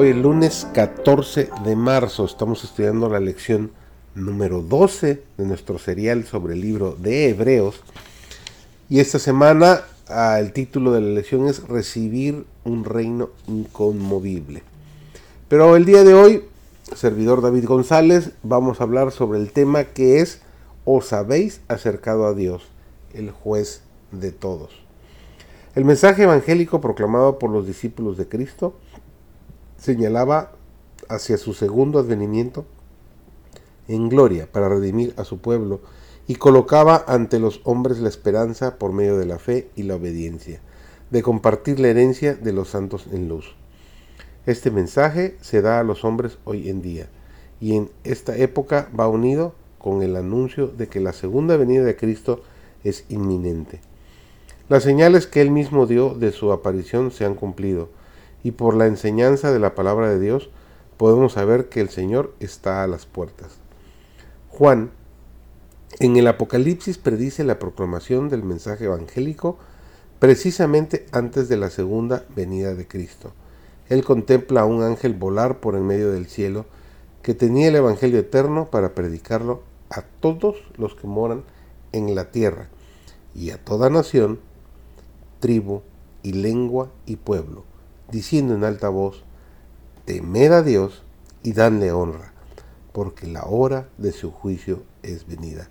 Hoy 0.00 0.10
es 0.10 0.16
lunes 0.16 0.68
14 0.74 1.50
de 1.64 1.74
marzo, 1.74 2.24
estamos 2.24 2.62
estudiando 2.62 3.08
la 3.08 3.18
lección 3.18 3.72
número 4.14 4.62
12 4.62 5.24
de 5.36 5.44
nuestro 5.44 5.80
serial 5.80 6.22
sobre 6.24 6.54
el 6.54 6.60
libro 6.60 6.94
de 6.96 7.30
Hebreos. 7.30 7.82
Y 8.88 9.00
esta 9.00 9.18
semana 9.18 9.80
ah, 10.06 10.38
el 10.38 10.52
título 10.52 10.92
de 10.92 11.00
la 11.00 11.08
lección 11.08 11.48
es 11.48 11.66
Recibir 11.66 12.46
un 12.62 12.84
reino 12.84 13.30
inconmovible. 13.48 14.62
Pero 15.48 15.74
el 15.74 15.84
día 15.84 16.04
de 16.04 16.14
hoy, 16.14 16.44
servidor 16.94 17.42
David 17.42 17.64
González, 17.64 18.30
vamos 18.44 18.80
a 18.80 18.84
hablar 18.84 19.10
sobre 19.10 19.40
el 19.40 19.50
tema 19.50 19.82
que 19.82 20.20
es 20.20 20.42
Os 20.84 21.12
habéis 21.12 21.60
acercado 21.66 22.28
a 22.28 22.34
Dios, 22.34 22.68
el 23.14 23.32
juez 23.32 23.82
de 24.12 24.30
todos. 24.30 24.70
El 25.74 25.84
mensaje 25.84 26.22
evangélico 26.22 26.80
proclamado 26.80 27.40
por 27.40 27.50
los 27.50 27.66
discípulos 27.66 28.16
de 28.16 28.28
Cristo 28.28 28.76
señalaba 29.78 30.52
hacia 31.08 31.38
su 31.38 31.54
segundo 31.54 31.98
advenimiento 31.98 32.66
en 33.86 34.08
gloria 34.08 34.48
para 34.50 34.68
redimir 34.68 35.14
a 35.16 35.24
su 35.24 35.38
pueblo 35.38 35.80
y 36.26 36.34
colocaba 36.34 37.04
ante 37.08 37.38
los 37.38 37.62
hombres 37.64 38.00
la 38.00 38.10
esperanza 38.10 38.78
por 38.78 38.92
medio 38.92 39.16
de 39.16 39.24
la 39.24 39.38
fe 39.38 39.70
y 39.76 39.84
la 39.84 39.96
obediencia, 39.96 40.60
de 41.10 41.22
compartir 41.22 41.80
la 41.80 41.88
herencia 41.88 42.34
de 42.34 42.52
los 42.52 42.68
santos 42.68 43.06
en 43.10 43.28
luz. 43.28 43.56
Este 44.44 44.70
mensaje 44.70 45.38
se 45.40 45.62
da 45.62 45.80
a 45.80 45.84
los 45.84 46.04
hombres 46.04 46.38
hoy 46.44 46.68
en 46.68 46.82
día 46.82 47.08
y 47.60 47.76
en 47.76 47.90
esta 48.04 48.36
época 48.36 48.90
va 48.98 49.08
unido 49.08 49.54
con 49.78 50.02
el 50.02 50.16
anuncio 50.16 50.68
de 50.68 50.88
que 50.88 51.00
la 51.00 51.12
segunda 51.12 51.56
venida 51.56 51.84
de 51.84 51.96
Cristo 51.96 52.42
es 52.84 53.04
inminente. 53.08 53.80
Las 54.68 54.82
señales 54.82 55.26
que 55.26 55.40
él 55.40 55.50
mismo 55.50 55.86
dio 55.86 56.14
de 56.14 56.30
su 56.30 56.52
aparición 56.52 57.10
se 57.10 57.24
han 57.24 57.34
cumplido 57.34 57.88
y 58.48 58.52
por 58.52 58.74
la 58.74 58.86
enseñanza 58.86 59.52
de 59.52 59.58
la 59.58 59.74
palabra 59.74 60.08
de 60.08 60.18
Dios 60.18 60.48
podemos 60.96 61.34
saber 61.34 61.68
que 61.68 61.82
el 61.82 61.90
Señor 61.90 62.34
está 62.40 62.82
a 62.82 62.86
las 62.86 63.04
puertas. 63.04 63.58
Juan 64.48 64.90
en 66.00 66.16
el 66.16 66.26
Apocalipsis 66.26 66.96
predice 66.96 67.44
la 67.44 67.58
proclamación 67.58 68.30
del 68.30 68.44
mensaje 68.44 68.86
evangélico 68.86 69.58
precisamente 70.18 71.04
antes 71.12 71.50
de 71.50 71.58
la 71.58 71.68
segunda 71.68 72.24
venida 72.34 72.74
de 72.74 72.88
Cristo. 72.88 73.32
Él 73.90 74.02
contempla 74.02 74.62
a 74.62 74.64
un 74.64 74.82
ángel 74.82 75.12
volar 75.12 75.60
por 75.60 75.74
en 75.74 75.86
medio 75.86 76.10
del 76.10 76.26
cielo 76.26 76.64
que 77.20 77.34
tenía 77.34 77.68
el 77.68 77.76
Evangelio 77.76 78.18
eterno 78.18 78.70
para 78.70 78.94
predicarlo 78.94 79.62
a 79.90 80.00
todos 80.00 80.56
los 80.78 80.94
que 80.94 81.06
moran 81.06 81.44
en 81.92 82.14
la 82.14 82.30
tierra 82.30 82.70
y 83.34 83.50
a 83.50 83.62
toda 83.62 83.90
nación, 83.90 84.40
tribu 85.38 85.82
y 86.22 86.32
lengua 86.32 86.90
y 87.04 87.16
pueblo 87.16 87.64
diciendo 88.10 88.54
en 88.54 88.64
alta 88.64 88.88
voz, 88.88 89.22
temed 90.04 90.52
a 90.52 90.62
Dios 90.62 91.02
y 91.42 91.52
danle 91.52 91.92
honra, 91.92 92.32
porque 92.92 93.26
la 93.26 93.44
hora 93.44 93.88
de 93.98 94.12
su 94.12 94.30
juicio 94.30 94.82
es 95.02 95.26
venida. 95.26 95.68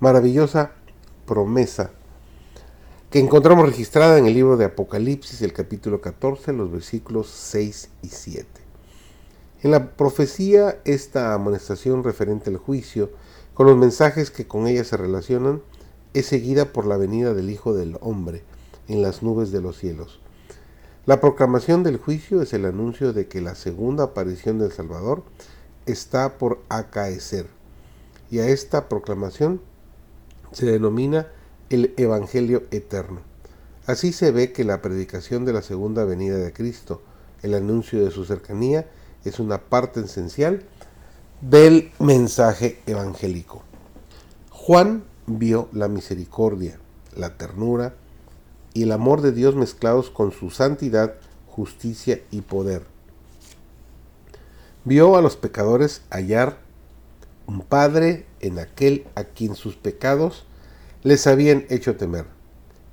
Maravillosa 0.00 0.72
promesa 1.26 1.90
que 3.10 3.18
encontramos 3.18 3.66
registrada 3.66 4.18
en 4.18 4.26
el 4.26 4.34
libro 4.34 4.56
de 4.56 4.64
Apocalipsis, 4.64 5.42
el 5.42 5.52
capítulo 5.52 6.00
14, 6.00 6.52
los 6.52 6.72
versículos 6.72 7.28
6 7.28 7.90
y 8.02 8.08
7. 8.08 8.46
En 9.62 9.70
la 9.70 9.92
profecía, 9.96 10.80
esta 10.84 11.34
amonestación 11.34 12.04
referente 12.04 12.50
al 12.50 12.56
juicio, 12.56 13.10
con 13.54 13.66
los 13.66 13.76
mensajes 13.76 14.30
que 14.30 14.46
con 14.46 14.66
ella 14.66 14.84
se 14.84 14.96
relacionan, 14.96 15.62
es 16.14 16.26
seguida 16.26 16.72
por 16.72 16.86
la 16.86 16.96
venida 16.96 17.32
del 17.32 17.50
Hijo 17.50 17.74
del 17.74 17.96
Hombre 18.00 18.42
en 18.88 19.02
las 19.02 19.22
nubes 19.22 19.52
de 19.52 19.60
los 19.60 19.78
cielos 19.78 20.20
la 21.06 21.20
proclamación 21.20 21.84
del 21.84 21.98
juicio 21.98 22.42
es 22.42 22.52
el 22.52 22.64
anuncio 22.64 23.12
de 23.12 23.28
que 23.28 23.40
la 23.40 23.54
segunda 23.54 24.04
aparición 24.04 24.58
del 24.58 24.72
Salvador 24.72 25.22
está 25.86 26.36
por 26.36 26.60
acaecer. 26.68 27.46
Y 28.28 28.40
a 28.40 28.48
esta 28.48 28.88
proclamación 28.88 29.60
se 30.50 30.66
denomina 30.66 31.28
el 31.70 31.94
Evangelio 31.96 32.64
Eterno. 32.72 33.20
Así 33.86 34.12
se 34.12 34.32
ve 34.32 34.50
que 34.50 34.64
la 34.64 34.82
predicación 34.82 35.44
de 35.44 35.52
la 35.52 35.62
segunda 35.62 36.04
venida 36.04 36.38
de 36.38 36.52
Cristo, 36.52 37.02
el 37.42 37.54
anuncio 37.54 38.04
de 38.04 38.10
su 38.10 38.24
cercanía, 38.24 38.90
es 39.24 39.38
una 39.38 39.58
parte 39.58 40.00
esencial 40.00 40.64
del 41.40 41.92
mensaje 42.00 42.80
evangélico. 42.86 43.62
Juan 44.50 45.04
vio 45.26 45.68
la 45.72 45.86
misericordia, 45.86 46.80
la 47.14 47.36
ternura, 47.36 47.94
y 48.76 48.82
el 48.82 48.92
amor 48.92 49.22
de 49.22 49.32
Dios 49.32 49.54
mezclados 49.54 50.10
con 50.10 50.32
su 50.32 50.50
santidad, 50.50 51.14
justicia 51.46 52.20
y 52.30 52.42
poder. 52.42 52.82
Vio 54.84 55.16
a 55.16 55.22
los 55.22 55.38
pecadores 55.38 56.02
hallar 56.10 56.58
un 57.46 57.62
Padre 57.62 58.26
en 58.40 58.58
aquel 58.58 59.06
a 59.14 59.24
quien 59.24 59.54
sus 59.54 59.76
pecados 59.76 60.44
les 61.02 61.26
habían 61.26 61.64
hecho 61.70 61.96
temer. 61.96 62.26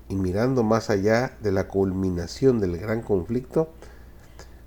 Y 0.07 0.15
mirando 0.15 0.63
más 0.63 0.89
allá 0.89 1.37
de 1.41 1.51
la 1.51 1.67
culminación 1.67 2.61
del 2.61 2.77
gran 2.77 3.01
conflicto, 3.01 3.67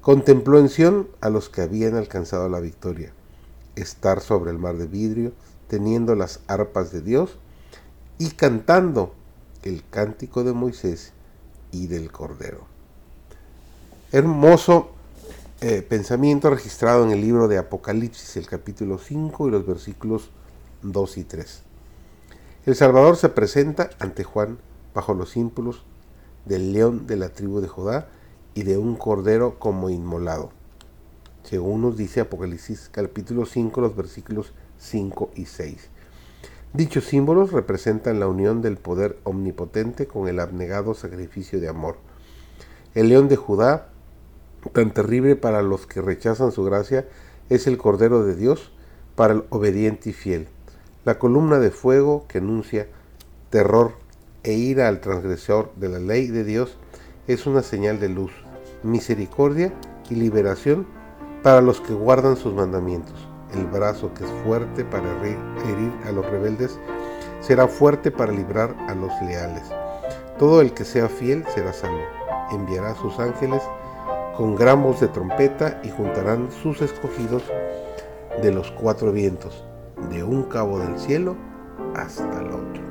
contempló 0.03 0.59
en 0.59 0.69
Sión 0.69 1.09
a 1.23 1.31
los 1.31 1.49
que 1.49 1.63
habían 1.63 1.95
alcanzado 1.95 2.51
la 2.51 2.61
victoria, 2.61 3.15
estar 3.75 4.21
sobre 4.21 4.51
el 4.51 4.59
mar 4.59 4.77
de 4.77 4.87
vidrio, 4.87 5.33
teniendo 5.67 6.15
las 6.15 6.41
arpas 6.47 6.93
de 6.93 7.01
Dios 7.01 7.39
y 8.19 8.33
cantando 8.33 9.15
el 9.67 9.83
cántico 9.89 10.45
de 10.45 10.53
Moisés 10.53 11.13
y 11.73 11.89
del 11.89 12.13
Cordero. 12.13 12.67
Hermoso 14.13 14.91
eh, 15.61 15.83
pensamiento 15.83 16.51
registrado 16.51 17.05
en 17.05 17.11
el 17.11 17.21
libro 17.21 17.49
de 17.49 17.59
Apocalipsis, 17.59 18.37
el 18.37 18.47
capítulo 18.47 18.99
5 18.99 19.49
y 19.49 19.51
los 19.51 19.67
versículos 19.67 20.31
2 20.83 21.19
y 21.19 21.25
3. 21.25 21.63
El 22.67 22.77
Salvador 22.77 23.17
se 23.17 23.31
presenta 23.31 23.91
ante 23.99 24.23
Juan 24.23 24.59
bajo 24.95 25.15
los 25.15 25.31
símbolos 25.31 25.83
del 26.45 26.73
león 26.73 27.07
de 27.07 27.17
la 27.17 27.31
tribu 27.31 27.61
de 27.61 27.69
Judá 27.69 28.09
y 28.55 28.65
de 28.65 28.77
un 28.77 28.97
cordero 28.97 29.59
como 29.59 29.91
inmolado. 29.91 30.51
Según 31.43 31.83
nos 31.83 31.97
dice 31.97 32.21
Apocalipsis 32.21 32.91
capítulo 32.93 33.47
5, 33.47 33.81
los 33.81 33.97
versículos 33.97 34.53
5 34.79 35.31
y 35.37 35.47
6. 35.47 35.89
Dichos 36.77 37.05
símbolos 37.05 37.53
representan 37.53 38.21
la 38.21 38.29
unión 38.29 38.61
del 38.61 38.77
poder 38.77 39.17
omnipotente 39.25 40.07
con 40.07 40.29
el 40.29 40.39
abnegado 40.39 40.93
sacrificio 40.93 41.59
de 41.59 41.71
amor. 41.71 41.97
El 42.95 43.09
león 43.09 43.29
de 43.29 43.37
Judá, 43.37 43.89
tan 44.75 44.93
terrible 44.93 45.37
para 45.37 45.63
los 45.63 45.87
que 45.87 46.03
rechazan 46.03 46.53
su 46.53 46.65
gracia, 46.65 47.09
es 47.49 47.67
el 47.67 47.79
Cordero 47.79 48.25
de 48.25 48.37
Dios 48.37 48.73
para 49.15 49.33
el 49.33 49.45
obediente 49.49 50.11
y 50.11 50.13
fiel. 50.13 50.49
La 51.07 51.19
columna 51.19 51.61
de 51.61 51.71
fuego 51.71 52.27
que 52.29 52.39
anuncia 52.39 52.89
terror 53.49 53.93
e 54.43 54.53
ira 54.53 54.89
al 54.89 55.01
transgresor 55.01 55.73
de 55.77 55.89
la 55.89 55.99
ley 55.99 56.27
de 56.27 56.45
Dios 56.45 56.77
es 57.27 57.47
una 57.47 57.63
señal 57.63 58.01
de 58.01 58.11
luz, 58.11 58.33
misericordia 58.83 59.73
y 60.11 60.17
liberación 60.17 60.87
para 61.43 61.63
los 61.63 61.81
que 61.81 61.95
guardan 61.95 62.37
sus 62.37 62.53
mandamientos 62.53 63.17
el 63.57 63.67
brazo 63.67 64.13
que 64.15 64.25
es 64.25 64.31
fuerte 64.45 64.85
para 64.85 65.05
herir 65.23 65.93
a 66.07 66.13
los 66.13 66.25
rebeldes, 66.27 66.79
será 67.41 67.69
fuerte 67.69 68.11
para 68.11 68.33
librar 68.33 68.75
a 68.89 68.95
los 68.95 69.11
leales. 69.23 69.63
Todo 70.39 70.61
el 70.61 70.73
que 70.75 70.85
sea 70.85 71.09
fiel 71.09 71.45
será 71.55 71.73
salvo. 71.73 72.05
Enviará 72.53 72.91
a 72.91 72.95
sus 72.95 73.19
ángeles 73.19 73.63
con 74.37 74.55
gran 74.55 74.83
voz 74.83 75.01
de 75.01 75.09
trompeta 75.09 75.81
y 75.83 75.91
juntarán 75.91 76.51
sus 76.51 76.83
escogidos 76.83 77.43
de 78.43 78.53
los 78.53 78.71
cuatro 78.73 79.13
vientos, 79.13 79.65
de 80.11 80.23
un 80.23 80.45
cabo 80.45 80.79
del 80.79 80.99
cielo 80.99 81.37
hasta 81.95 82.41
el 82.41 82.49
otro. 82.49 82.86